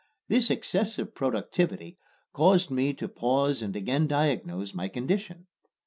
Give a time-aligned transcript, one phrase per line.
[0.29, 1.99] This excessive productivity
[2.33, 5.45] caused me to pause and again diagnose my condition.